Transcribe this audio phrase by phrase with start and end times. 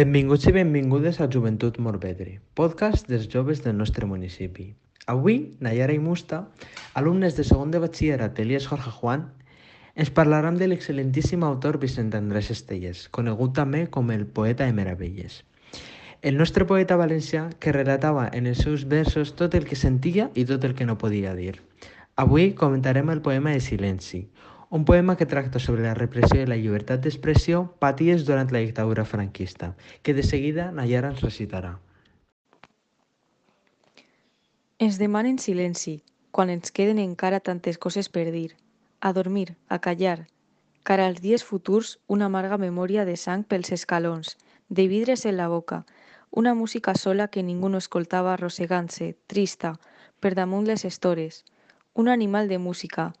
[0.00, 4.68] Benvinguts i benvingudes al Joventut Morvedre, podcast dels joves del nostre municipi.
[5.10, 6.38] Avui, Nayara i Musta,
[6.94, 9.26] alumnes de segon de batxillerat d'Elies Jorge Juan,
[9.96, 15.42] ens parlaran de l'excel·lentíssim autor Vicent Andrés Estelles, conegut també com el poeta de meravelles.
[16.22, 20.46] El nostre poeta valencià que relatava en els seus versos tot el que sentia i
[20.46, 21.58] tot el que no podia dir.
[22.14, 24.28] Avui comentarem el poema de Silenci,
[24.70, 29.04] un poema que tracta sobre la repressió i la llibertat d'expressió paties durant la dictadura
[29.04, 31.72] franquista, que de seguida Nayara ens recitarà.
[34.78, 38.54] Ens demanen silenci, quan ens queden encara tantes coses per dir.
[39.00, 40.28] A dormir, a callar.
[40.84, 44.36] Cara als dies futurs, una amarga memòria de sang pels escalons,
[44.68, 45.84] de vidres en la boca,
[46.30, 49.80] una música sola que ningú no escoltava arrossegant-se, trista,
[50.20, 51.44] per damunt les estores.
[51.92, 53.12] Un animal de música,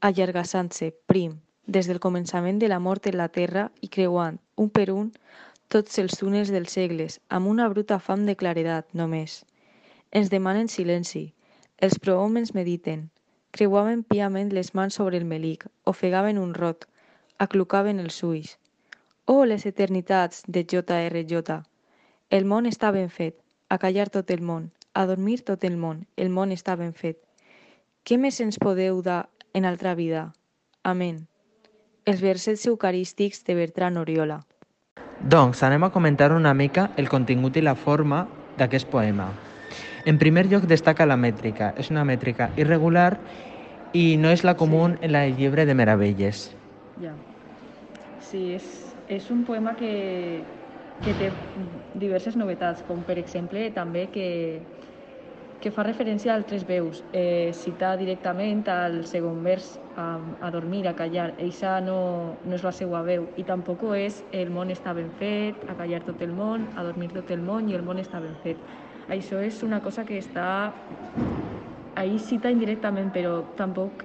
[0.00, 4.90] allargassant-se, prim, des del començament de la mort en la terra i creuant, un per
[4.92, 5.12] un,
[5.68, 9.44] tots els túnels dels segles, amb una bruta fam de claredat, només.
[10.12, 11.32] Ens demanen silenci.
[11.78, 13.08] Els prohomens mediten.
[13.50, 16.86] Creuaven piament les mans sobre el melic, ofegaven un rot,
[17.38, 18.56] aclucaven els ulls.
[19.26, 21.56] Oh, les eternitats de J.R.J.
[22.30, 26.06] El món està ben fet, a callar tot el món, a dormir tot el món,
[26.16, 27.18] el món està ben fet.
[28.06, 29.24] Què més ens podeu dar
[29.56, 30.34] en altra vida?
[30.82, 31.28] Amén.
[32.04, 34.42] Els versets eucarístics de Bertran Oriola.
[35.32, 38.26] Doncs anem a comentar una mica el contingut i la forma
[38.60, 39.30] d'aquest poema.
[40.04, 41.72] En primer lloc destaca la mètrica.
[41.80, 43.16] És una mètrica irregular
[43.96, 45.00] i no és la comú sí.
[45.08, 46.50] en el llibre de meravelles.
[47.00, 47.16] Ja.
[48.28, 48.68] Sí, és,
[49.08, 50.44] és un poema que,
[51.00, 51.32] que té
[51.96, 54.28] diverses novetats, com per exemple també que,
[55.66, 60.84] que fa referència a altres veus, eh, citar directament al segon vers a, a dormir,
[60.86, 61.32] a callar.
[61.42, 65.64] Eixa no, no és la seva veu i tampoc és el món està ben fet,
[65.66, 68.36] a callar tot el món, a dormir tot el món i el món està ben
[68.44, 68.60] fet.
[69.10, 70.70] Això és una cosa que està...
[71.96, 74.04] Ahí cita indirectament, però tampoc,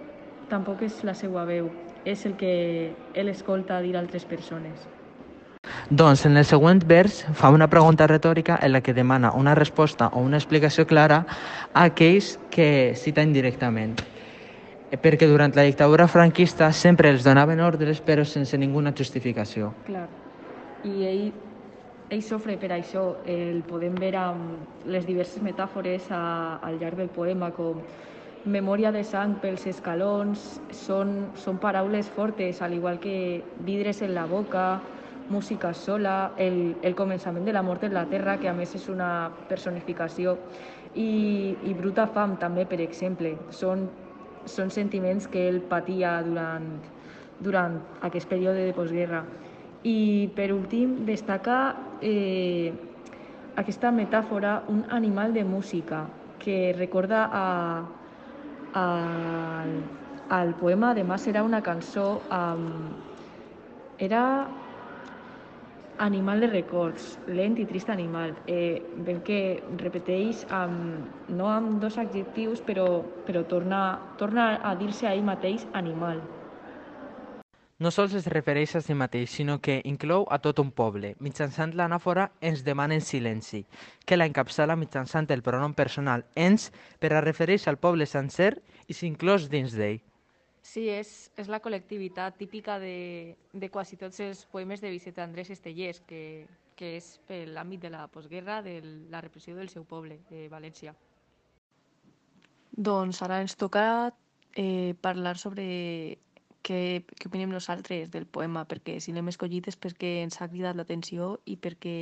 [0.49, 1.69] tampoc és la seva veu,
[2.07, 2.55] és el que
[3.13, 4.88] ell escolta dir a altres persones.
[5.91, 10.06] Doncs en el següent vers fa una pregunta retòrica en la que demana una resposta
[10.16, 11.18] o una explicació clara
[11.74, 13.97] a aquells que cita indirectament.
[15.03, 19.74] Perquè durant la dictadura franquista sempre els donaven ordres però sense ninguna justificació.
[19.90, 20.06] Clar.
[20.88, 21.28] I ell,
[22.08, 23.03] ell sofre per això.
[23.28, 26.22] El podem veure amb les diverses metàfores a,
[26.63, 27.84] al llarg del poema com
[28.46, 34.23] memòria de sang pels escalons, són, són paraules fortes, al igual que vidres en la
[34.23, 34.79] boca,
[35.29, 38.87] música sola, el, el començament de la mort en la terra, que a més és
[38.89, 40.37] una personificació,
[40.95, 43.35] i, i bruta fam també, per exemple.
[43.55, 43.87] Són,
[44.45, 46.67] són sentiments que ell patia durant,
[47.39, 49.23] durant aquest període de postguerra.
[49.87, 51.61] I per últim destaca
[52.05, 52.73] eh,
[53.57, 56.05] aquesta metàfora, un animal de música,
[56.41, 57.47] que recorda a,
[58.73, 58.85] a,
[59.61, 59.73] al,
[60.31, 63.09] al poema Demà serà una cançó amb...
[64.01, 64.23] Era
[66.01, 68.31] Animal de records, lent i trist animal.
[68.50, 72.88] Eh, ben que repeteix amb, no amb dos adjectius, però,
[73.28, 73.81] però torna,
[74.17, 76.23] torna a dir-se a ell mateix animal.
[77.81, 81.16] No sols es refereix a si mateix, sinó que inclou a tot un poble.
[81.22, 83.63] Mitjançant l'anàfora ens demanen silenci,
[84.06, 88.56] que la encapçala mitjançant el pronom personal ens per a referir-se al poble sencer
[88.90, 90.01] i s'inclòs dins d'ell.
[90.61, 95.49] Sí, és, és la col·lectivitat típica de, de quasi tots els poemes de Vicent Andrés
[95.49, 96.45] Estellers, que,
[96.77, 98.77] que és per l'àmbit de la postguerra, de
[99.09, 100.94] la repressió del seu poble, de València.
[102.72, 103.85] Doncs ara ens toca
[104.55, 105.66] eh, parlar sobre
[106.61, 106.79] què,
[107.09, 111.33] què opinem nosaltres del poema, perquè si l'hem escollit és perquè ens ha cridat l'atenció
[111.45, 111.97] i perquè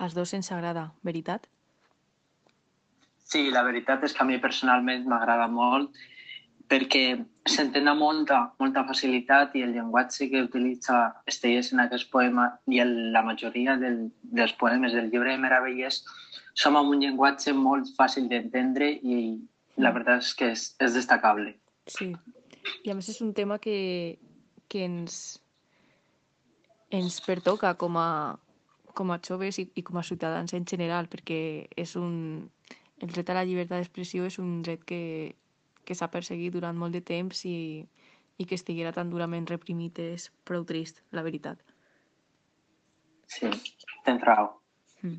[0.00, 1.44] als dos ens agrada, veritat?
[3.30, 5.94] Sí, la veritat és que a mi personalment m'agrada molt
[6.70, 7.04] perquè
[7.50, 11.00] s'entén amb molta, molta facilitat i el llenguatge que utilitza
[11.30, 16.04] Estellers en aquest poema i el, la majoria del, dels poemes del llibre de Meravelles
[16.54, 19.16] som amb un llenguatge molt fàcil d'entendre i
[19.82, 21.54] la veritat és que és, és destacable.
[21.90, 22.12] Sí,
[22.84, 24.18] i a més és un tema que,
[24.70, 25.40] que ens,
[26.94, 28.10] ens pertoca com a,
[28.94, 31.40] com a joves i, i com a ciutadans en general, perquè
[31.74, 32.14] és un,
[33.00, 35.00] el dret a la llibertat d'expressió és un dret que,
[35.84, 37.86] que s'ha perseguit durant molt de temps i,
[38.38, 41.60] i que estiguera tan durament reprimit és prou trist, la veritat.
[43.30, 43.50] Sí,
[44.06, 44.48] tens raó.
[45.02, 45.18] Mm.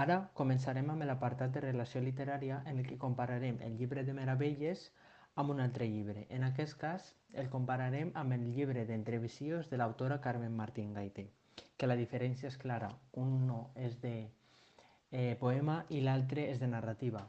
[0.00, 4.86] Ara començarem amb l'apartat de relació literària en el que compararem el llibre de Meravelles
[5.34, 6.26] amb un altre llibre.
[6.30, 11.30] En aquest cas, el compararem amb el llibre d'entrevisions de l'autora Carmen Martín Gaité.
[11.76, 12.90] que la diferència és clara.
[13.22, 14.14] Un no és de
[15.10, 17.22] eh, poema i l'altre és de narrativa,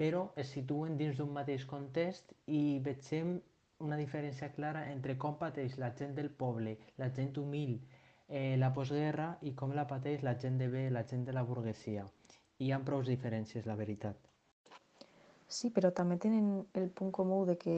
[0.00, 3.36] però es situen dins d'un mateix context i vegem
[3.84, 7.76] una diferència clara entre com pateix la gent del poble, la gent humil,
[8.28, 11.42] eh, la postguerra i com la pateix la gent de bé, la gent de la
[11.42, 12.06] burguesia.
[12.58, 14.16] Hi ha prou diferències, la veritat.
[15.48, 17.76] Sí, però també tenen el punt comú de que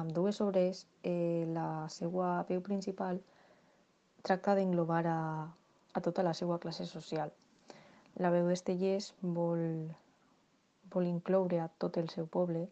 [0.00, 3.20] amb dues obres eh, la seva veu principal
[4.22, 5.20] tracta d'englobar a,
[5.94, 7.32] a tota la seva classe social.
[8.18, 9.62] La veu d'Estellers vol,
[10.92, 12.66] vol incloure a tot el seu poble,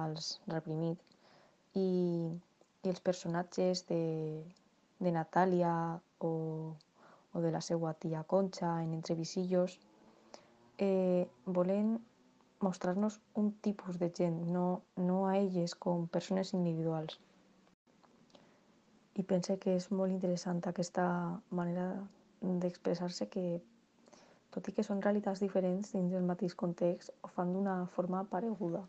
[0.00, 1.04] als reprimits,
[1.74, 1.88] i,
[2.84, 4.02] i els personatges de,
[5.00, 5.72] de Natàlia
[6.20, 6.32] o,
[7.32, 9.78] o de la seva tia Concha en Entrevisillos
[10.78, 11.98] eh, volen
[12.62, 17.18] mostrar-nos un tipus de gent, no, no a elles com persones individuals.
[19.18, 21.04] I pense que és molt interessant aquesta
[21.50, 21.88] manera
[22.40, 23.60] d'expressar-se que,
[24.52, 28.82] tot i que són realitats diferents dins del mateix context, ho fan d'una forma pareguda.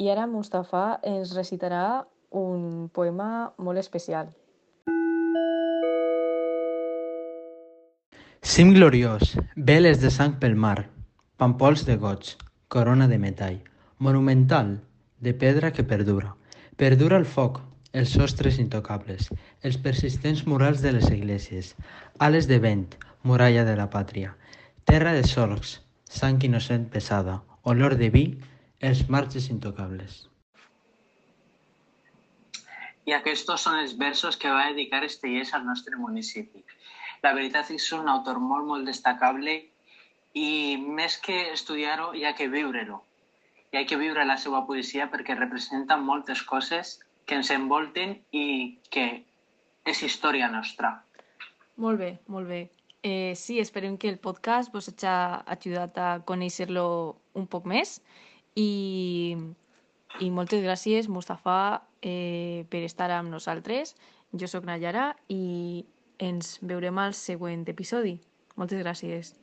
[0.00, 4.32] I ara Mustafa ens recitarà un poema molt especial.
[8.42, 10.88] Cim gloriós, veles de sang pel mar,
[11.38, 12.32] pampols de goig,
[12.72, 13.60] corona de metall,
[13.98, 14.80] monumental,
[15.20, 16.34] de pedra que perdura.
[16.76, 17.60] Perdura el foc,
[17.92, 19.28] els sostres intocables,
[19.62, 21.74] els persistents murals de les esglésies,
[22.18, 22.86] ales de vent,
[23.22, 24.32] muralla de la pàtria,
[24.88, 28.24] terra de solcs, sang innocent pesada, olor de vi,
[28.80, 30.26] els marges intocables.
[33.06, 36.64] I aquests són els versos que va dedicar Estellers al nostre municipi.
[37.22, 39.58] La veritat és un autor molt, molt destacable
[40.38, 43.02] i més que estudiar-ho hi ha que viure-ho.
[43.72, 48.78] Hi ha que viure la seva poesia perquè representa moltes coses que ens envolten i
[48.90, 49.06] que
[49.88, 50.94] és història nostra.
[51.82, 52.62] Molt bé, molt bé.
[53.02, 55.08] Eh, sí, esperem que el podcast vos hagi
[55.56, 57.96] ajudat a conèixer-lo un poc més
[58.54, 59.34] i,
[60.20, 63.96] i moltes gràcies, Mustafa, eh, per estar amb nosaltres.
[64.32, 65.84] Jo sóc Nayara i
[66.22, 68.20] ens veurem al següent episodi.
[68.56, 69.34] Moltes gràcies.